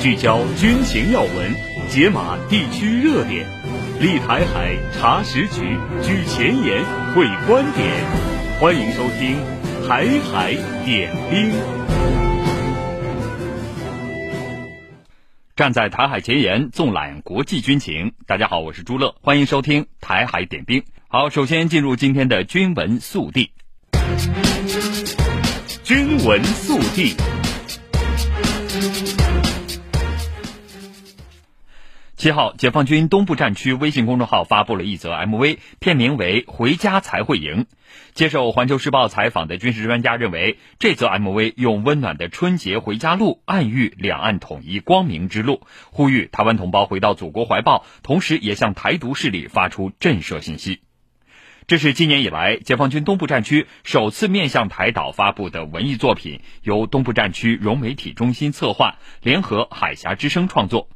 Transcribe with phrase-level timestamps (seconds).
[0.00, 1.54] 聚焦军情要闻，
[1.88, 3.46] 解码地区热点，
[4.00, 7.88] 立台海查实局，举前沿会观点。
[8.60, 9.36] 欢迎收听
[9.88, 10.54] 《台海
[10.84, 11.50] 点兵》。
[15.54, 18.12] 站在台海前沿，纵览国际军情。
[18.26, 20.80] 大家好，我是朱乐，欢迎收听《台海点兵》。
[21.08, 23.50] 好，首先进入今天的军文速递。
[25.84, 27.14] 军文速递。
[32.22, 37.64] 七号，解放军东部战区微信公众号发布了一则 MV，片名为《回家才会赢》。
[38.14, 50.78] 接受《环球时报》采访的军事专家认为，这则 MV 用温暖的春节回家路暗喻两岸统一光明之路，呼吁台湾同胞回到祖国怀抱，同时也向台独势力发出震慑信息。
[51.66, 60.88] 这是今年以来解放军东部战区首次面向台岛发布的文艺作品，由东部战区融媒体中心策划，联合海峡之声创作。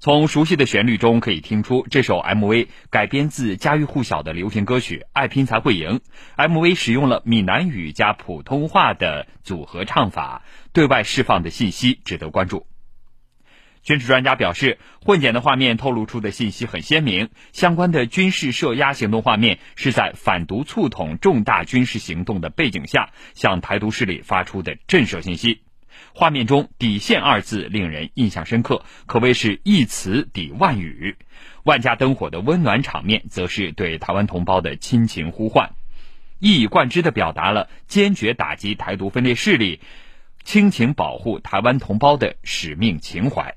[0.00, 6.00] 从熟悉的旋律中可以听出，这首 MV 改编自家喻户晓的流行歌曲《爱拼才会赢》。
[6.48, 12.68] MV 使用了闽南语加普通话的组合唱法，对外释放的信息值得关注。
[13.82, 25.62] 军事专家表示，混剪的画面透露出的信息很鲜明，相关的军事设压行动画面是在反独促统重大军事行动的背景下，向台独势力发出的震慑信息。
[26.18, 31.16] 画面中“底线”二字令人印象深刻，可谓是一词抵万语。
[31.62, 35.70] 万家灯火的温暖场面，则是对台湾同胞的亲情呼唤，
[36.40, 39.78] 一以贯之地表达了坚决打击台独分裂势力、
[40.42, 43.54] 倾情保护台湾同胞的使命情怀。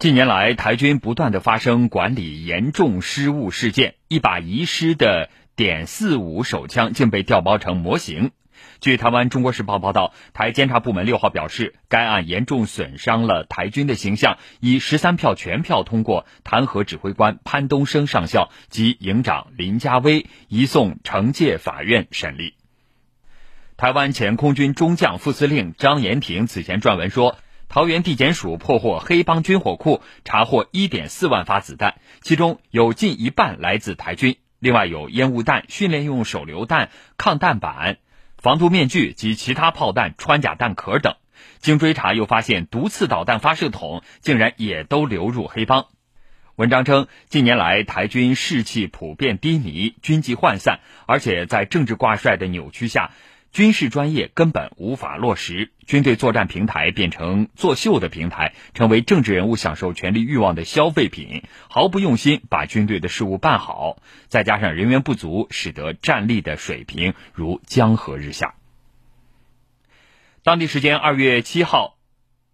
[0.00, 8.32] 近年来，台军不断地发生管理严重失误事件，一把遗失的点四五手枪竟被调包成模型。
[8.80, 22.54] 据台湾《中国时报》报道，台监察部门六号表示，该案严重损伤了台军的形象，以十三票全票通过弹劾指挥官潘东升上校及营长林家威，移送惩戒法院审理。
[23.76, 27.36] 台湾前空军中将副司令张延廷此前撰文说，
[27.68, 37.98] 桃园地检署破获黑帮军火库，查获一点四万发子弹，其中有近一半来自台军，另外有烟雾弹、训练用手榴弹、抗弹板。
[38.44, 41.16] 防毒面具及其他炮弹、穿甲弹壳等，
[41.60, 45.86] 经追查又发现毒刺导弹发射筒竟然也都流入黑帮。
[46.56, 53.12] 文章称，近年来台军士气普遍低迷，军纪涣散，而且在政治挂帅的扭曲下，
[53.54, 64.02] 军事专业根本无法落实，军队作战平台变成作秀的平台，成为政治人物享受权力欲望的消费品，毫不用心把军队的事务办好。
[64.26, 68.56] 再加上人员不足，使得战力的水平如江河日下。
[70.42, 71.96] 当地时间二月七号，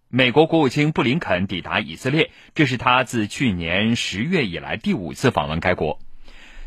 [0.07, 5.97] 美国国务卿布林肯抵达以色列，这是他自去年十月以来第五次访问该国。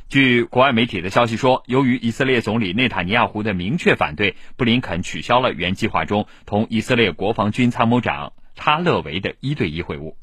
[0.08, 10.14] 据国外媒体的消息说，由于以色列总理内塔尼亚胡的明确反对，布林肯取消了原计划中同以色列国防军参谋长哈勒维的一对一会晤。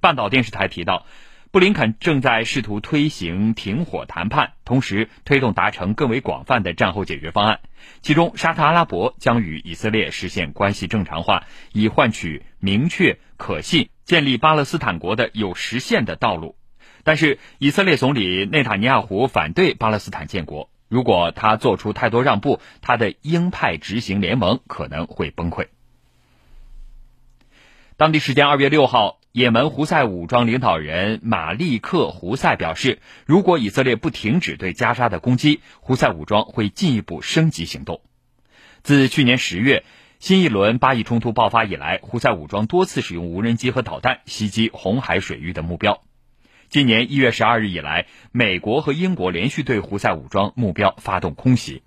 [0.00, 1.06] 半岛电视台提到，
[1.50, 7.60] 布林肯正在试图推行停火谈判，同时推动达成更为广泛的战后解决方案，
[8.02, 16.56] 其中沙特阿拉伯将与以色列实现关系正常化，以换取明确、可信、建立巴勒斯坦国的有实现的道路。
[17.08, 20.68] 但是，以色列总理内塔尼亚胡反对巴勒斯坦建国。
[20.88, 25.68] 如果他做出太多让步，他的鹰派执行联盟可能会崩溃。
[27.96, 38.02] 当地时间二月六号，也门胡塞武装领导人马利克·胡塞表示，如果以色列不停止对加沙的攻击，胡塞武装会进一步升级行动。
[38.82, 39.82] 自去年十月
[40.18, 46.02] 新一轮巴以冲突爆发以来，胡塞武装多次使用无人机和导弹袭击红海水域的目标。
[46.70, 51.82] 今年一月十二日以来，美国和英国连续对胡塞武装目标发动空袭。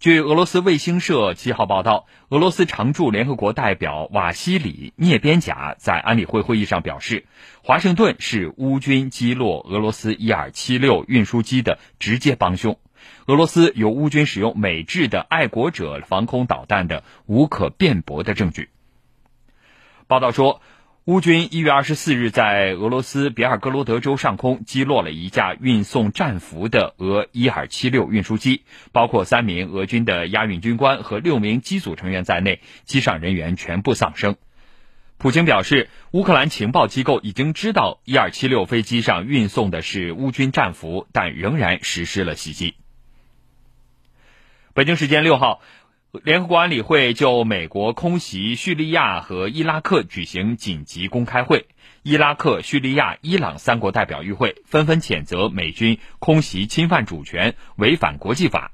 [0.00, 7.26] 据俄罗斯卫星社七号报道，俄罗斯常驻联合国代表瓦西里聂边贾在安理会会议上表示，
[7.62, 12.76] 华盛顿是乌军击落俄罗斯伊尔七六运输机的直接帮凶，
[13.26, 18.68] 俄罗斯有乌军使用美制的爱国者防空导弹的无可辩驳的证据。
[20.08, 20.60] 报道说。
[21.08, 34.36] 乌军一月二十四日在俄罗斯别尔哥罗德州上空击落了一架运送战俘的俄伊尔七六运输机，包括三名俄军的押运军官和六名机组成员在内，机上人员全部丧生。
[35.16, 42.74] 普京表示，乌克兰情报机构已经知道伊尔七六飞机上运送的是乌军战俘，但仍然实施了袭击。
[44.74, 45.62] 北京时间六号。
[46.10, 51.66] 联合国安理会就美国空袭叙利亚和伊拉克举行紧急公开会，
[52.02, 58.72] 伊拉克、叙利亚、伊朗三国代表与会，纷纷谴责美军空袭侵犯主权、违反国际法。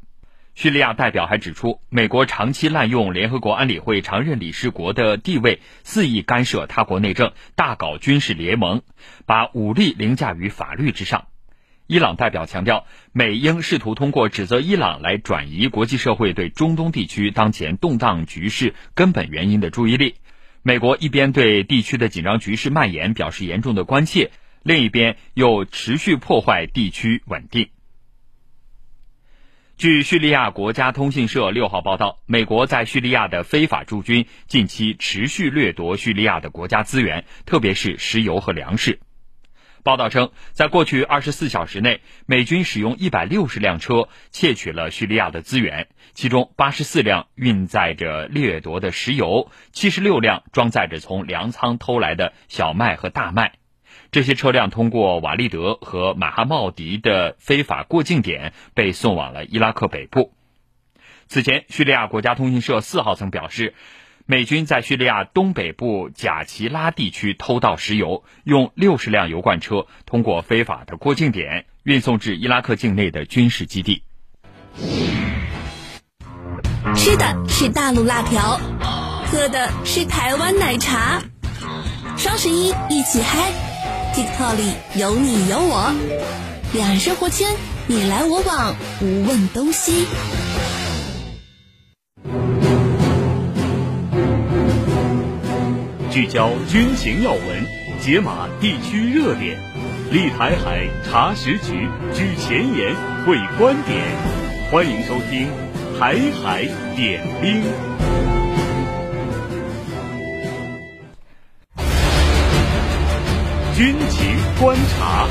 [0.55, 8.83] 叙利亚代表还指出，美国长期滥用联合国安理会常任理事国的地位，肆意干涉他国内政，大搞军事联盟，
[9.27, 11.27] 把武力凌驾于法律之上。
[11.87, 20.15] 伊朗代表强调，美英试图通过指责伊朗来转移国际社会对中东地区当前动荡局势根本原因的注意力。
[20.63, 24.31] 美国一边对地区的紧张局势蔓延表示严重的关切，
[24.63, 27.69] 另一边又持续破坏地区稳定。
[29.77, 39.01] 据叙利亚国家通讯社六号报道，美国在叙利亚的非法驻军近期持续掠夺叙利亚的国家资源，特别是石油和粮食。
[39.85, 53.53] 报道称，在过去二十四小时内，美军使用一百六十辆车窃取了叙利亚的资源，其中八十四辆运载着掠夺的石油，七十六辆装载着从粮仓偷来的小麦和大麦。
[54.11, 60.33] 这些车辆通过瓦利德和马哈茂迪的非法过境点，被送往了伊拉克北部。
[61.27, 63.75] 此前，叙利亚国家通讯社四号曾表示。
[64.27, 74.03] 美军在叙利亚东北部贾奇拉地区偷盗石油，用六十辆油罐车通过非法的过境点运送至伊拉克境内的军事基地。
[76.95, 78.59] 吃的是大陆辣条，
[79.27, 81.23] 喝的是台湾奶茶。
[82.17, 83.53] 双十一一起嗨
[84.15, 85.95] ，TikTok 里有你有我，
[86.73, 87.55] 两岸生活圈
[87.89, 90.07] 你来我往，无问东西。
[96.15, 97.67] 聚焦军情要闻，
[97.99, 99.59] 解码地区热点，
[100.13, 102.95] 立台海查实局，举前沿
[103.27, 104.01] 会观点。
[104.71, 105.49] 欢迎收听
[105.99, 107.61] 《台海点兵》。
[113.77, 115.27] 军情观察，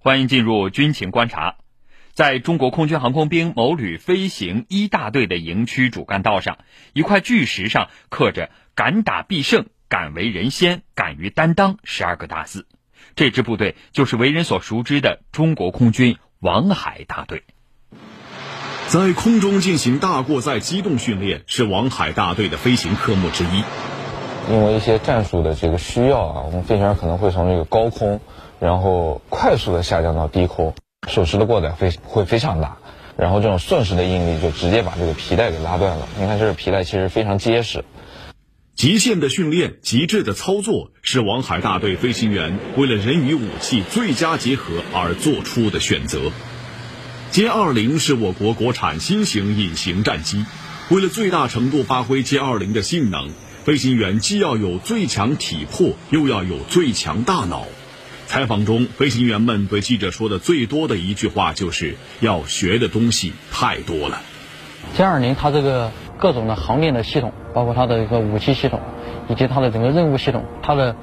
[0.00, 1.59] 欢迎进入军情观察。
[2.20, 6.58] 在中国空军航空兵某旅飞行一大队的营区主干道上，
[6.92, 12.66] 一块巨石上刻着“敢打必胜，敢为人先，敢于担当”十二个大字。
[13.16, 17.42] 这支部队就是为人所熟知的中国空军王海大队。
[18.88, 23.64] 在空中进行大过载机动训练是王海大队的飞行科目之一。
[24.50, 28.20] 因为一些战术的这个需要啊，我们飞行员可能会从这个高空，
[28.58, 30.74] 然后快速的下降到低空。
[31.08, 32.76] 手持的过载非会非常大，
[33.16, 36.06] 然后这种瞬时的应力就直接把这个皮带给拉断了。
[36.18, 37.84] 你看，这个皮带其实非常结实。
[38.74, 46.30] 极限的训练、极致的操作，是王海大队飞行员为了人与武器最佳结合而做出的选择。
[47.32, 50.44] 歼二零是我国国产新型隐形战机，
[50.90, 53.30] 为了最大程度发挥歼二零的性能，
[53.64, 57.66] 飞行员既要有最强体魄，又要有最强大脑。
[58.30, 64.20] 采访中，飞行员们对记者说的最多的一句话就是要学的东西太多了。
[64.96, 68.78] 歼二零它这个各种的航电的系统，包括它的一个武器系统，
[69.28, 70.94] 以及它的整个任务系统，它的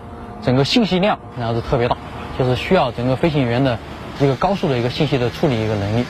[0.42, 1.98] 整个信息量然后是特别大，
[2.40, 3.78] 就是需要整个飞行员的
[4.22, 6.06] 一个高速的一个信息的处理一个能力，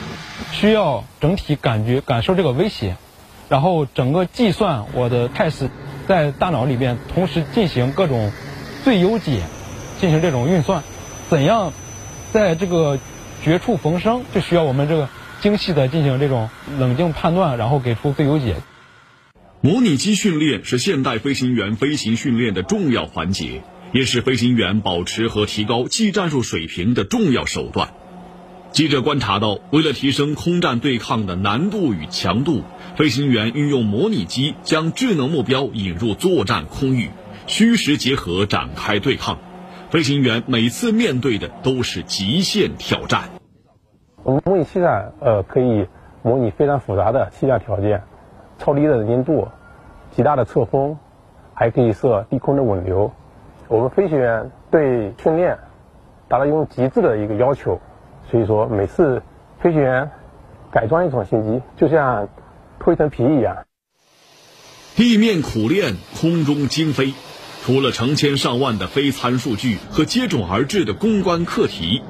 [0.52, 2.96] 需要整体感觉感受这个威胁，
[3.48, 5.68] 然后整个计算我的态势，
[6.06, 8.30] 在大脑里边同时进行各种
[8.84, 9.42] 最优解，
[9.98, 10.84] 进行这种运算。
[11.28, 11.72] 怎样
[12.32, 12.98] 在这个
[13.44, 15.08] 绝处逢生，就需要我们这个
[15.40, 18.56] 精细的进行这种冷静判断，然后给出最优解。
[19.60, 27.90] 模拟机训练是现代飞行员飞行训练的重要环节，也是飞行员保持和提高技战术水平的重要手段。
[28.70, 32.62] 记者观察到，为了提升空战对抗的难度与强度，
[32.96, 37.10] 飞行员运用模拟机将智能目标引入作战空域，
[37.46, 39.38] 虚实结合展开对抗。
[39.90, 43.30] 飞行员每次面对的都是极限挑战。
[44.22, 45.86] 我们模拟气站，呃，可以
[46.22, 48.02] 模拟非常复杂的气象条件，
[48.58, 49.48] 超低的能见度，
[50.14, 50.98] 极大的侧风，
[51.54, 53.10] 还可以设低空的稳流。
[53.68, 55.58] 我们飞行员对训练
[56.28, 57.80] 达到一种极致的一个要求，
[58.30, 59.22] 所以说每次
[59.58, 60.10] 飞行员
[60.70, 62.28] 改装一种新机，就像
[62.78, 63.64] 脱一层皮一样。
[64.96, 67.14] 地面苦练，空中精飞。
[67.68, 72.00] 除了成千上万的飞参数据和接踵而至的攻关课题，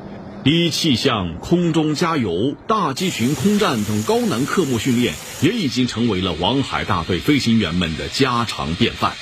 [0.44, 9.14] 低气象、空中加油、大机群空战等高难科目训练，也已经成为了王海大队飞行员们的家常便饭。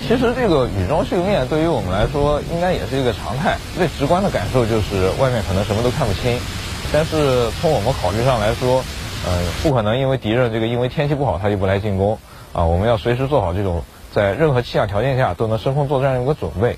[0.00, 3.58] 其实这个雨中训练对于我们来说，应该也是一个常态。
[3.76, 6.38] 最直观的感受就是外面可能什么都看不清，
[6.92, 8.84] 但是从我们考虑上来说，
[9.26, 12.16] 呃，不可能因为敌人这个因为天气不好他就不来进攻
[12.52, 16.76] 啊，我们要随时做好这种在任何气象条件下都能升空作战的一个准备。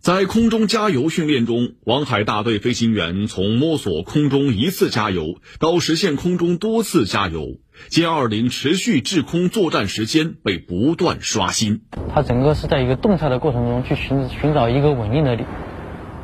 [0.00, 7.46] 在空中加油训练中，王海大队飞行员从摸索空中一次加油到实现空中多次加油，
[7.88, 11.82] 歼二零持续滞空作战时间被不断刷新。
[12.12, 15.48] 它整个是在一个动态的过程中去寻寻找一个稳定的点，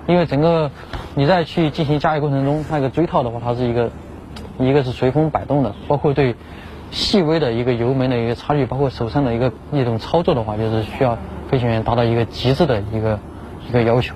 [0.08, 0.70] 因为整个
[1.14, 3.92] 你在去进行加油过程中，那个锥套的话，它是一个。
[4.58, 6.34] 一个是随风摆动的，包括对
[6.90, 11.18] 细微的一个油门的一个差距，包括手上的一个一种操作的话，就是需要
[11.50, 13.20] 飞行员达到一个极致的一个
[13.68, 14.14] 一个要求。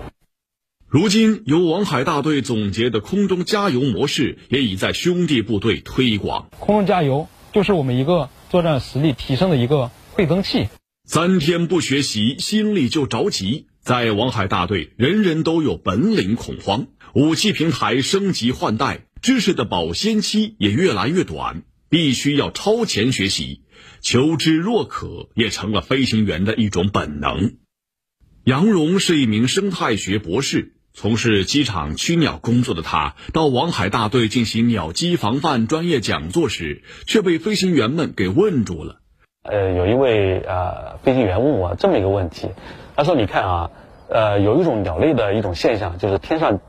[0.89, 6.47] 如今，由王海大队总结的空中加油模式也已在兄弟部队推广。
[6.59, 10.69] 空中加油就是我们一个作战实力提升的一个倍增器。
[11.05, 13.67] 三天不学习，心里就着急。
[13.81, 19.01] 在王海大队，人人都有本领恐慌，武器平台升级换代。
[19.21, 21.63] 知识的保鲜期也越来越短，
[21.95, 23.61] 必须要超前学习，
[24.01, 27.55] 求知若渴也成了飞行员的一种本能。
[28.43, 38.97] 杨荣是一名生态学博士，从事机场驱鸟工作的他，到王海大队进行鸟击防范专业讲座时，却被飞行员们给问住了。
[39.45, 42.49] 呃，有一位呃飞行员问我这么一个问题，
[42.97, 43.71] 他说：“你看啊，
[44.09, 46.61] 呃，有一种鸟类的一种现象，就是天上。”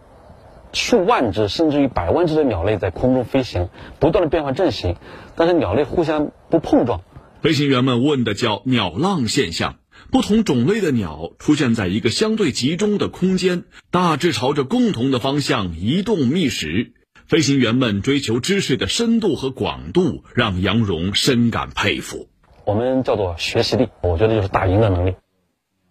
[0.75, 4.98] 数万只甚至于百万只的鸟类在空中飞行，不断的变换阵型，
[5.36, 7.01] 但是鸟类互相不碰撞。
[7.41, 9.77] 飞行员们问的叫鸟浪现象，
[10.12, 16.91] 不同种类的鸟出现在一个相对集中的空间，大致朝着共同的方向移动觅食。
[17.25, 22.27] 飞行员们追求知识的深度和广度，让杨荣深感佩服。
[22.65, 25.15] 我们叫做学习力，我觉得就是打赢的能力。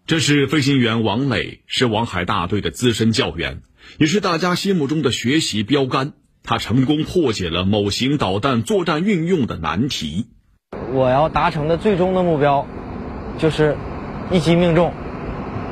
[0.06, 3.62] 这是飞行员王磊，是王海大队的资深教员。
[3.98, 6.12] 也是大家心目中的学习标杆。
[6.46, 10.26] 他成功破解了某型导弹作战运用的难题。
[10.92, 12.66] 我要达成的最终的目标，
[13.38, 13.78] 就是
[14.30, 14.92] 一击命中，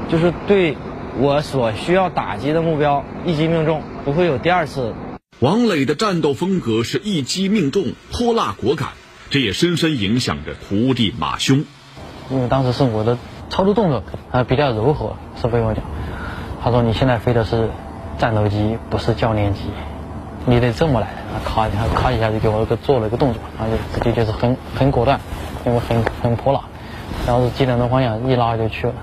[0.08, 0.78] 就是对
[1.18, 4.94] 我所需要打击的目标一击命中，不会有第二次。
[5.40, 8.88] 王磊的战斗风格是一击命中，泼辣果敢，
[9.28, 11.66] 这也深深影响着徒弟马兄。
[12.30, 13.18] 因为当时是我的
[13.50, 15.84] 操作动作啊比较柔和，是被我讲。
[16.64, 17.68] 他说：“你现在飞的是。”
[18.22, 19.62] 战斗机不是教练机，
[20.46, 21.08] 你得这么来，
[21.44, 25.18] 咔一下，咔一下就给我个做了一个动作，然后就直接就是很很果断，
[25.66, 26.60] 因为很很泼辣，
[27.26, 28.94] 然后是机顶的方向一拉就去了。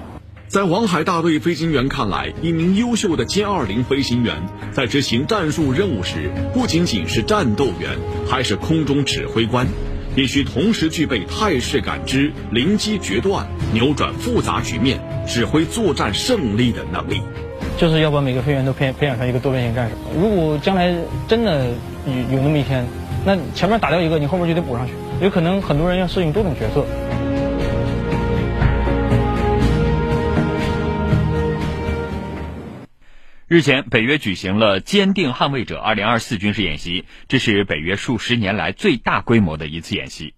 [0.47, 4.37] 在王海大队飞行员看来，一名优秀的歼二零飞行员
[4.71, 9.67] 在执行战术任务时，不仅仅是战斗员，还是空中指挥官，
[10.15, 14.97] 必须同时具备态势感知、灵机决断、扭转复杂局面、
[15.27, 17.21] 指挥作战胜利的能力。
[17.79, 19.95] 就是要把每个飞行员都培养培养成一个多边形战士。
[20.13, 20.93] 如果将来
[21.29, 21.65] 真的
[22.05, 22.85] 有有那么一天，
[23.25, 24.91] 那前面打掉一个，你后面就得补上去。
[25.21, 26.85] 有可能很多人要适应多种角色。
[33.47, 40.33] 日前，北约举行了“坚定捍卫者 ”2024 军事演习，这是北约数十年来最大规模的一次演习。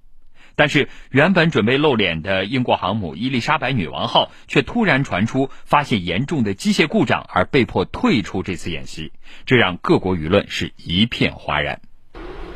[0.56, 9.12] 但是，原本准备露脸的英国航母伊丽莎白女王号却突然传出发现严重的机械故障，而被迫退出这次演习，
[9.46, 11.82] 这让各国舆论是一片哗然。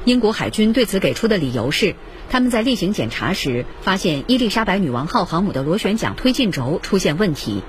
[0.03, 1.95] 英国海军对此给出的理由是，
[2.29, 7.63] 他们在例行检查时发现伊丽莎白女王号航母的螺旋桨推进轴出现问题。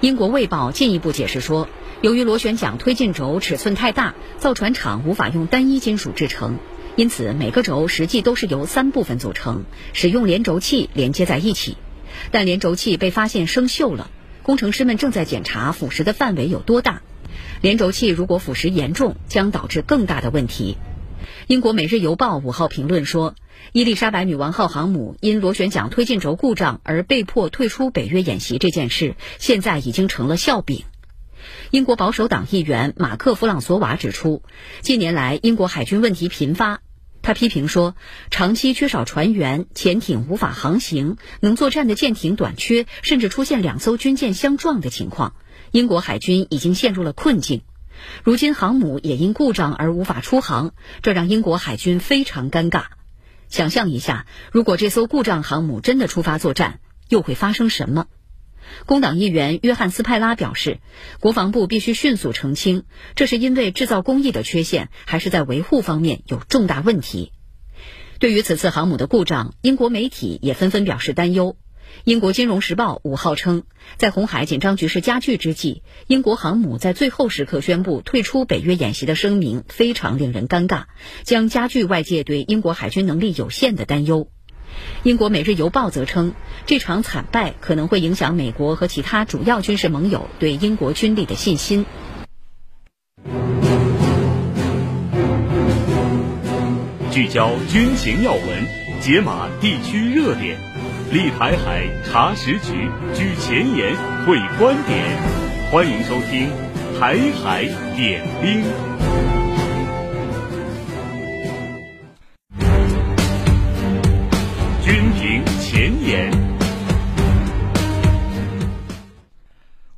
[0.00, 1.68] 英国卫报进一步解释说，
[2.00, 6.58] 由于螺旋桨推进轴尺寸太大，造船厂无法用单一金属制成。
[6.96, 11.76] 因此，每个轴实际都是由三部分组成，使用连轴器连接在一起。
[12.30, 14.10] 但连轴器被发现生锈了，
[14.42, 17.02] 工程师们正在检查腐蚀的范围有多大。
[17.60, 20.78] 连轴器如果腐蚀严重，将导致更大的问题。
[21.48, 23.34] 英国《每日邮报》五号评论说，
[23.72, 30.84] 伊丽莎白女王号航母因螺旋桨推进轴故障而被迫退出北约演习这件事，现在已经成了笑柄。
[31.70, 34.42] 英国保守党议员马克·弗朗索瓦指出，
[34.80, 36.80] 近年来英国海军问题频发。
[37.26, 37.96] 他批评说，
[38.30, 45.34] 长期缺少船员，潜艇无法航行，能作战的舰艇短缺，甚至出现两艘军舰相撞的情况。
[45.72, 47.62] 英国海军已经陷入了困境。
[48.22, 52.84] 如今航母也因故障而无法出航，这让英国海军非常尴尬。
[53.48, 56.78] 想象一下，如果这艘故障航母真的出发作战，
[57.08, 58.06] 又会发生什么？
[58.84, 60.78] 工党议员约翰斯派拉表示，
[61.20, 67.32] 国防部必须迅速澄清，这是因为制造工艺的缺陷，还是在维护方面有重大问题。
[68.18, 71.56] 对于此次航母的故障，英国媒体也纷纷表示担忧。
[72.04, 73.62] 英国金融时报五号称，
[73.96, 80.84] 在红海紧张局势加剧之际，英国航母在最后时刻宣布退出北约演习的声明非常令人尴尬，
[81.24, 84.30] 将加剧外界对英国海军能力有限的担忧。
[85.02, 86.32] 英国《每日邮报》则称，
[86.66, 91.86] 这场惨败可能会影响美国和其他主要军事盟友对英国军力的信心。
[97.10, 98.42] 聚焦军情要闻，
[99.00, 100.58] 解码地区热点，
[101.10, 105.02] 立台海查实局，举前沿，会观点。
[105.70, 106.50] 欢迎收听
[107.00, 107.64] 《台海
[107.96, 108.62] 点兵》。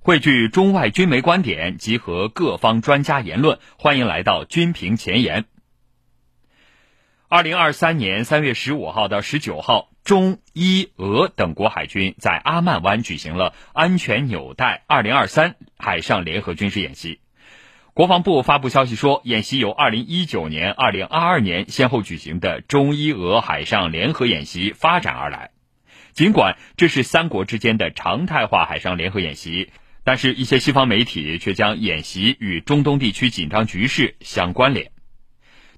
[0.09, 3.59] 汇聚中外军媒观点，集合各方专家言论。
[3.77, 5.45] 欢迎来到军评前沿。
[7.29, 17.21] 二零二三年三月十五号到十九号，中伊俄等国海军在阿曼湾举行了“安全纽带二零二三”海上联合军事演习。
[17.93, 25.51] 国防部发布消息说，演习由二零一九年、二零二二年先后举行的中伊俄海上联合演习发展而来。
[26.15, 29.71] 尽管这是三国之间的常态化海上联合演习，
[30.09, 34.91] 但是一些西方媒体却将演习与中东地区紧张局势相关联。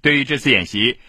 [0.02, 1.00] 对于这次演习，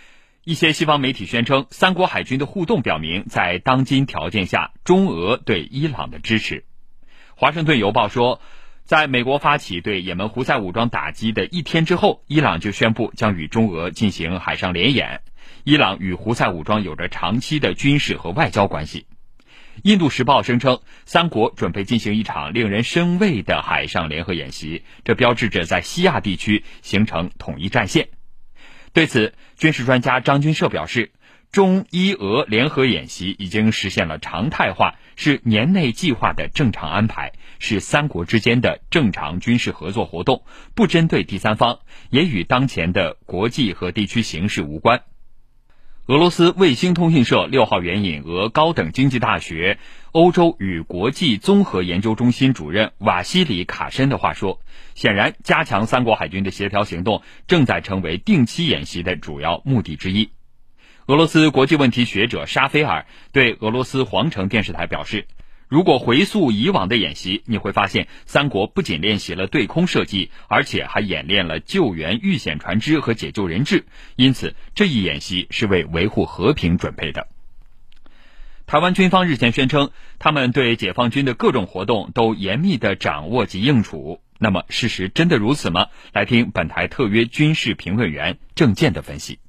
[0.43, 6.65] 一些西方媒体宣称，三国海军的互动表明，在当今条件下，中俄对伊朗的支持。
[7.35, 8.41] 华盛顿邮报说。
[8.83, 15.21] 在美国发起对也门胡塞武装打击的一天之后，伊朗就宣布将与中俄进行海上联演。
[15.63, 19.05] 伊朗与胡塞武装有着长期的军事和外交关系。
[19.83, 28.09] 印度时报声称，三国准备进行一场令人生畏的海上联合演习，这标志着在西亚地区形成统一战线。
[28.93, 31.11] 对此，军事专家张军社表示。
[31.51, 45.03] 中伊俄联合演习已经实现了常态化，是年内计划的正常安排，是三国之间的正常军事合作活动，不针对第三方，也与当前的国际和地区形势无关。
[46.07, 49.77] 俄罗斯卫星通讯社六号援引俄高等经济大学
[50.11, 54.59] 欧洲与国际综合研究中心主任瓦西里卡申的话说
[54.95, 60.31] ：“显然，加强三国海军的协调行动正在成为定期演习的主要目的之一。”
[61.05, 65.27] 俄罗斯国际问题学者沙菲尔对俄罗斯皇城电视台表示
[65.71, 73.85] ：“如果回溯以往的演习，你会发现三国不仅练习了对空射击，而且还演练了救援遇险船只和解救人质。
[74.17, 77.29] 因此，这一演习是为维护和平准备的。”
[78.67, 84.19] 台湾军方日前宣称，他们对解放军的各种活动都严密的掌握及应处。
[84.39, 85.85] 那么，事实真的如此吗？
[86.11, 89.39] 来听本台特约军事评论员郑健的分析。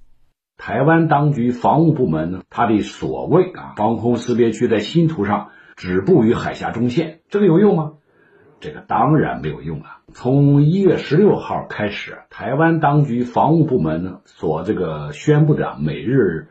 [0.57, 5.51] 台湾当局防务部门，他的所谓啊防空识别区在新图上
[5.83, 7.95] 止步于海峡中线，这个有用吗？
[8.61, 9.99] 这个当然没有用啊！
[10.15, 16.51] 从一月十六号开始，台湾当局防务部门呢所这个宣布的每日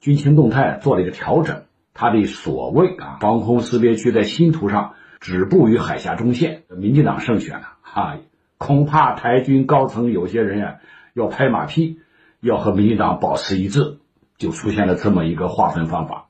[0.00, 1.62] 军情动态做了一个调整，
[1.94, 8.18] 他的所谓啊防空识别区在新图上止步于海峡中线，民进党胜选了啊！
[8.58, 10.80] 恐怕台军高层有些人呀
[11.14, 12.00] 要拍马屁。
[12.40, 13.98] 要和民进党保持一致，
[14.36, 16.26] 就出现了这么一个划分方法。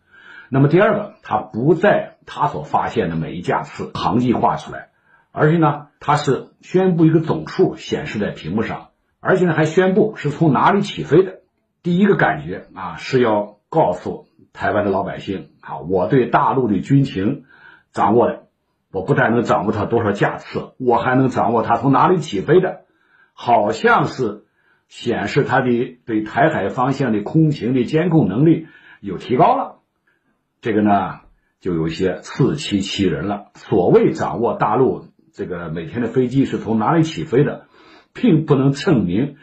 [0.55, 4.91] 那么第二个，他不在他所发现的每一架次航迹画出来，
[5.31, 8.89] 而且呢，他是宣布一个总数显示在屏幕上，
[9.19, 11.41] 而且呢还宣布是从哪里起飞的。
[11.83, 17.45] 第一个感觉啊，是要告诉台湾的老百姓啊，我对大陆的军情
[17.91, 18.43] 掌握的，
[18.93, 22.83] 我不但能掌握它多少架次，我还能掌握它从哪里起飞的，
[23.33, 24.45] 好像是。
[24.89, 28.67] 显示他的对台海方向的空情的监控能力
[29.01, 29.72] 有提高了，
[30.63, 31.21] 这个呢
[31.61, 33.51] 就有些自欺欺人了。
[33.57, 37.67] 所谓掌握大陆这个每天的飞机是从哪里起飞的，
[38.15, 39.37] 并不能证明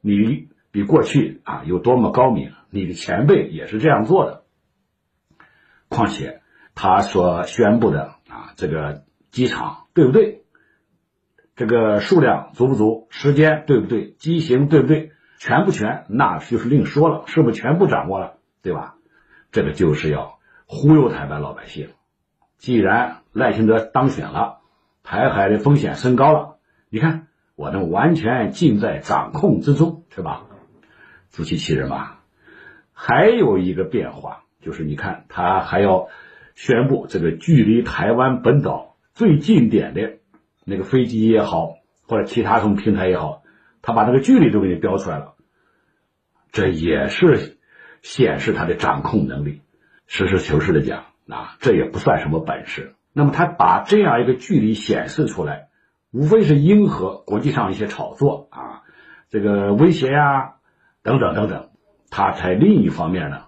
[0.00, 4.42] 你比过去啊有多么高明，你的前辈也是这样做的。
[5.88, 6.42] 况且
[6.74, 10.42] 他所宣布的啊这个机场对不对？
[11.54, 13.06] 这个数量足不足？
[13.10, 14.10] 时间对不对？
[14.18, 15.12] 机型对不对？
[15.38, 16.04] 全不全？
[16.08, 18.38] 那就是另说了，是不是全部掌握了？
[18.60, 18.96] 对吧？
[19.52, 21.90] 这个就是要忽悠台湾老百姓。
[22.56, 24.58] 既然赖清德当选了，
[25.02, 26.56] 台海的风险升高了，
[26.88, 30.46] 你看我能完全尽在掌控之中，是吧？
[31.28, 32.20] 自欺欺人吧。
[32.92, 36.08] 还有一个变化就是，你看他还要
[36.54, 40.18] 宣布这个距离台湾本岛最近点的。
[40.66, 41.74] 那个飞机也好，
[42.08, 43.42] 或者其他什么平台也好，
[43.82, 45.34] 他把那个距离都给你标出来了，
[46.52, 47.58] 这也是
[48.00, 49.60] 显示他的掌控能力。
[50.06, 52.94] 实事求是的讲，啊，这也不算什么本事。
[53.12, 55.68] 那么他把这样一个距离显示出来，
[56.12, 58.82] 无非是迎合国际上一些炒作啊，
[59.30, 60.56] 这个威胁呀，
[61.02, 61.70] 等等等等。
[62.10, 63.46] 他在另一方面呢，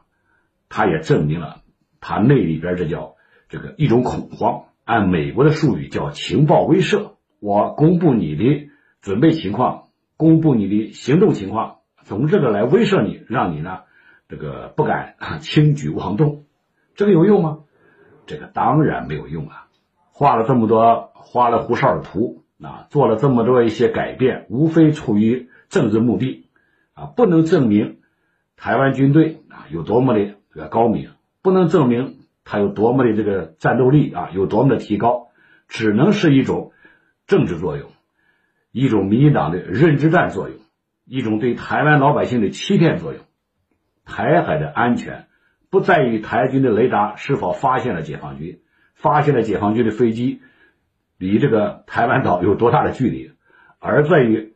[0.68, 1.62] 他也证明了
[2.00, 3.16] 他那里边这叫
[3.48, 7.12] 这个一种恐慌，按美国的术语叫情报威慑。
[7.38, 8.70] 我公布你的
[9.02, 13.80] 准备情况，公布你的行动情况，从这个来威慑你，让你呢
[14.28, 16.45] 这个不敢 轻举妄动。
[16.96, 17.58] 这个有用吗？
[18.26, 19.68] 这个当然没有用啊！
[20.10, 26.48] 画了这么多花里胡哨的图啊，做了这么多一些改变，无非出于政治目的
[26.94, 27.98] 啊，不能证明。
[28.56, 31.10] 台湾军队啊有多么的这个高明，
[31.42, 35.28] 不能证明他有多么的这个战斗力啊有多么的提高，
[35.68, 36.72] 只能是一种
[37.26, 37.90] 政治作用，
[38.72, 40.56] 一种民进党的认知战作用，
[41.04, 43.22] 一种对台湾老百姓的欺骗作用。
[44.06, 45.26] 台海的安全
[45.76, 48.60] 不在于台军的雷达是否发现了解放军，
[48.94, 50.40] 发现了解放军的飞机
[51.18, 53.32] 离这个台湾岛有多大的距离，
[53.78, 54.54] 而在于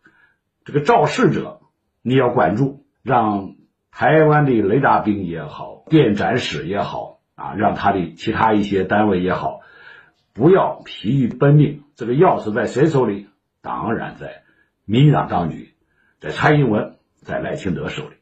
[0.64, 1.60] 这个肇事者，
[2.00, 3.56] 你要管住，让。
[3.92, 9.62] 台湾的雷达兵也好，电展室也好啊，让他的其他一些单位也好，
[10.32, 11.82] 不要疲于奔命。
[11.96, 13.26] 这个钥匙在谁手里？
[13.60, 14.44] 当然在
[14.84, 15.74] 民进党当局，
[16.20, 18.14] 在蔡英文，在赖清德手里。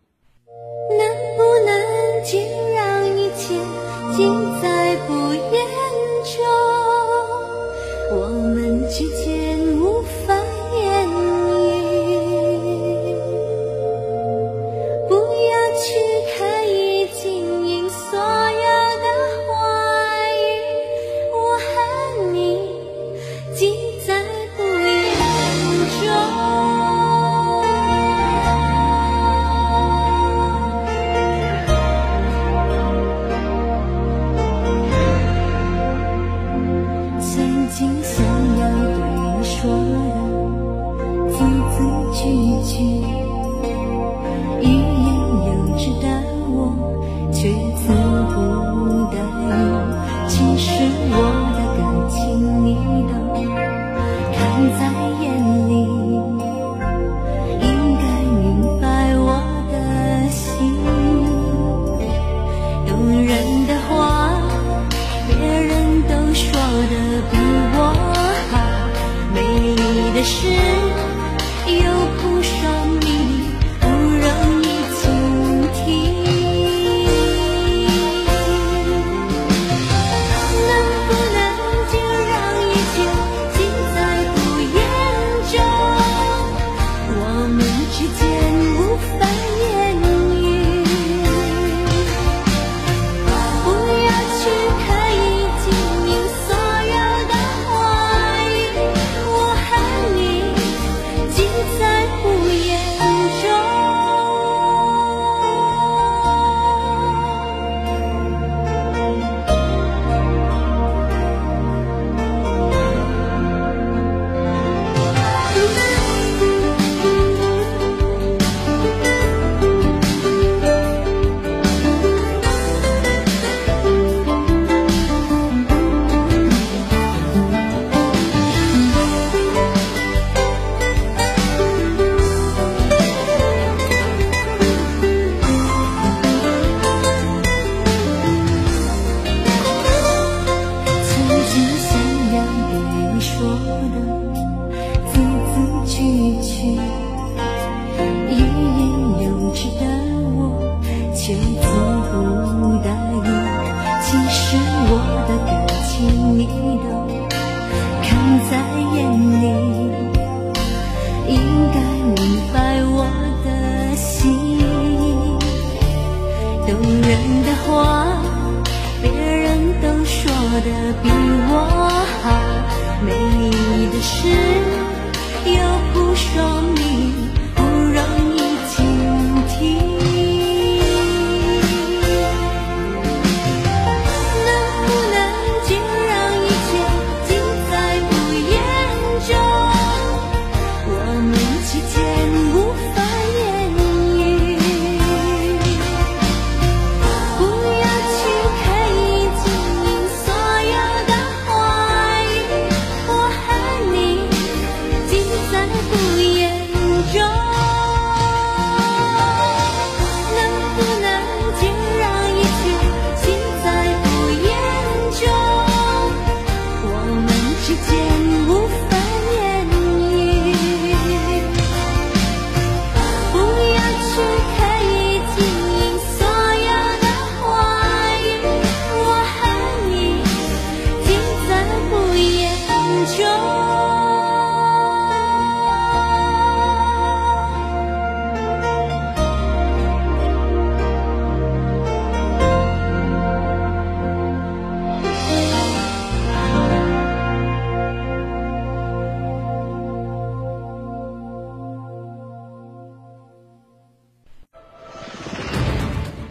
[4.18, 4.47] 尽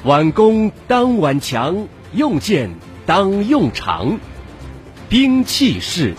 [0.08, 2.70] 挽弓当挽强，用箭
[3.06, 4.20] 当用长，
[5.10, 6.14] 兵器是。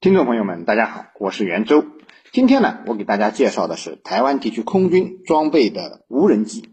[0.00, 1.84] 听众朋友们，大家好，我是袁周。
[2.30, 6.68] 今天呢，我给大家介绍的是台湾地区空军装备的无人机。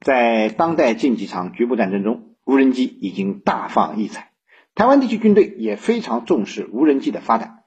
[0.00, 4.32] 在当代近几场局部战争中，无人机已经大放异彩。
[4.74, 7.58] 台湾地区军队也非常重视无人机的发展，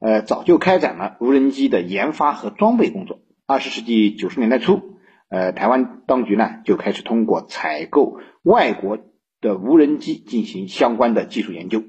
[0.00, 3.18] 呃，早就开展了无人机的研发和装备工作。
[3.46, 4.96] 二十世纪九十年代初，
[5.30, 8.98] 呃，台湾当局呢就开始通过采购外国
[9.40, 11.84] 的无人机进行相关的技术研究。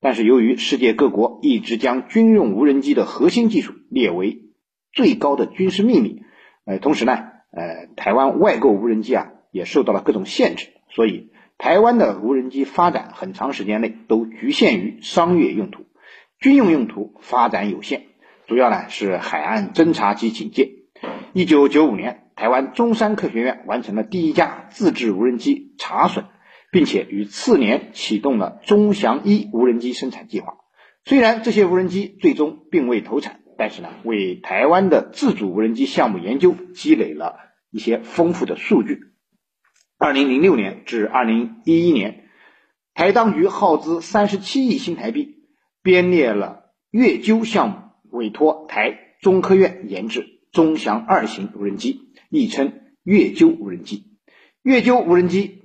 [0.00, 4.42] 但是由于世界各国一直将军用无人机的核心技术列为
[4.92, 6.22] 最高的军事秘密，
[6.64, 7.12] 呃，同时呢，
[7.50, 15.84] 呃，台湾外购无人机啊也受到了各种限制，所以台湾的无人机发展很长时间内都局限于商业用途，
[16.40, 18.06] 军用用途发展有限，
[18.46, 20.85] 主要呢是海岸侦察及警戒。
[21.36, 26.24] 一九九五年，台湾中山科学院完成了第一架自制无人机查损。
[26.72, 30.54] 并且于次年启动了中翔一无人机生产计划。
[31.04, 37.36] 虽然这些无人机最终并未投产，但是呢，为台湾的自主无人机项目研究积累了
[37.70, 39.00] 一些丰富的数据。
[39.98, 42.30] 二零零六年至二零一一年，
[42.94, 45.34] 台当局耗资三十七亿新台币，
[45.82, 47.76] 编列了月鷲项目，
[48.10, 52.72] 委托台中科院研制中翔二型无人机，亦称
[53.04, 54.16] 月鷲无人机。
[54.62, 55.64] 月鷲无人机。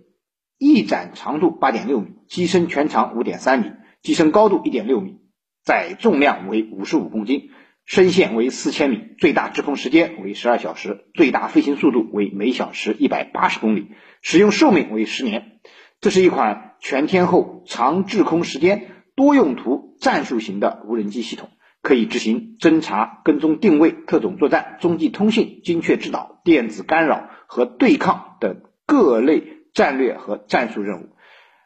[0.57, 3.71] 翼展长度八点六米，机身全长五点三米，
[4.03, 5.15] 机身高度一点六米，
[5.63, 7.49] 载重量为五十五公斤，
[7.85, 13.87] 升限为四千米，最大滞空时间为十二小时，最大飞行速度为每小时一百八十公里，
[14.21, 15.61] 使用寿命为十年。
[15.99, 21.49] 这是一款全天候、长滞空时间、多用途战术型的无人机系统，
[21.81, 29.59] 可以执行侦察、跟踪、定位、特种作战、中继通信、精确制导、电子干扰和对抗等各类。
[29.73, 31.09] 战略和战术任务，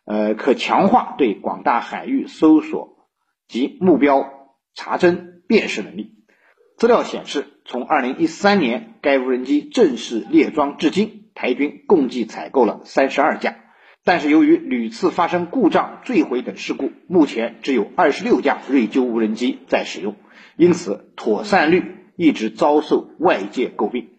[0.05, 3.09] 呃，可强化对广大海域搜索
[3.47, 4.29] 及目标
[4.75, 6.13] 查侦辨识能力。
[6.77, 13.55] 资料显示，从2013年该无人机正式列装至今，台军共计采购了32架，
[14.05, 20.15] 但是由于屡次发生故障、坠毁等事故，目前只有26架瑞鸠无人机在使用，
[20.55, 21.83] 因此妥善率
[22.15, 24.09] 一直遭受外界诟病。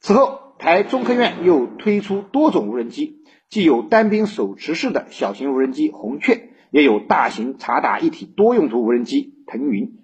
[0.00, 3.22] 此后，台中科院又推出多种无人机。
[3.48, 9.98] 既有单兵手持式的小型无人机红雀，也有大型察打一体多用途无人机腾云。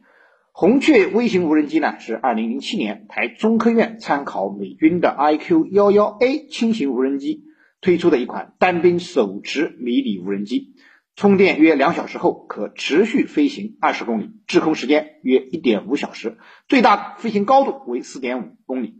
[0.52, 7.44] 红雀微型无人机呢，是二零零七年台中科院参考美军的 IQ-11A 轻型无人机
[7.80, 10.74] 推出的一款单兵手持迷你无人机，
[11.16, 16.38] 充电约两小时后可持续飞行二十公里，滞空时间约一点五小时，
[16.68, 18.94] 最大飞行高度为四点五公里。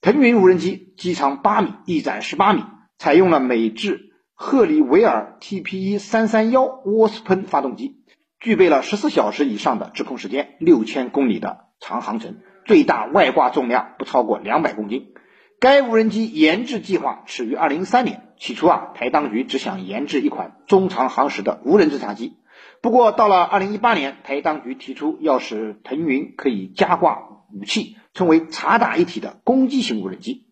[0.00, 2.62] 腾云无人机机长八米，翼展十八米。
[2.98, 8.02] 采用了美制赫里维尔 TPE 三三幺涡丝喷发动机，
[8.40, 15.12] 具备了十四小时以上的滞空时间，六千公里的长航程，最大外挂重量不超过两百公斤。
[15.58, 22.36] 该无人机研制计划始于二零一三年，起初啊，台当局只想研制一款中长航时的无人侦察机。
[22.82, 27.20] 不过到了二零一八年，台当局提出要使腾云可以加挂
[27.52, 30.46] 武器，称为察打一体的攻击型无人机。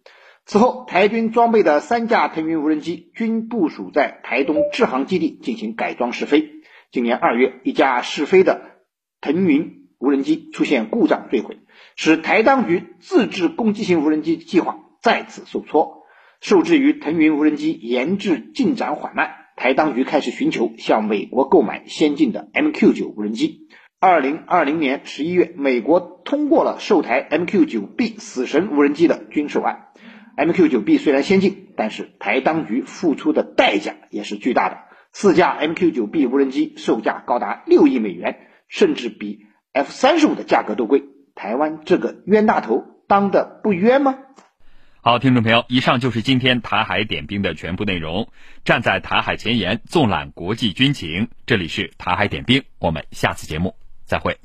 [0.46, 6.50] 此后，台军装备的三架腾云无人机均部署在台东制航基地进行改装试飞。
[6.90, 8.62] 今年二月，一架试飞的
[9.20, 11.58] 腾云无人机出现故障坠毁，
[11.96, 16.06] 使台当局自制攻击型无人机计划再次受挫。
[16.40, 23.68] 受制于腾云无人机研制进展缓慢，台当局开始寻求向美国购买先进的 MQ-9 无人机。
[24.00, 29.88] 二零二零年十一月，美国通过了售台 MQ-9B 死神无人机的军售案。
[30.38, 34.78] MQ-9B 虽然先进，但是台当局付出的代价也是巨大的。
[35.12, 38.38] 四架 MQ-9B 无人机售价高达六亿美元，
[38.68, 39.40] 甚至比
[39.72, 41.04] F 三十五的价格都贵。
[41.34, 44.18] 台湾这个冤大头当得不冤吗？
[45.06, 48.26] 好，听众朋友，以上就是今天台海点兵的全部内容。
[48.64, 54.38] 站在台海前沿，纵览国际军情，这里是台海点兵，我们下次节目再会。